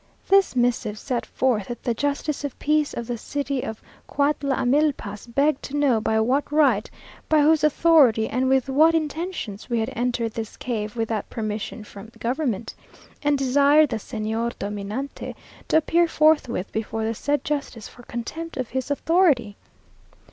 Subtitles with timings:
[0.29, 5.27] This missive set forth that the justice of peace of the city of Cuautla Amilpas,
[5.27, 6.89] begged to know by what right,
[7.29, 12.09] by whose authority, and with what intentions we had entered this cave, without permission from
[12.17, 12.73] government;
[13.21, 15.35] and desired the "Señor dominante"
[15.67, 19.55] to appear forthwith before the said justice for contempt of his authority.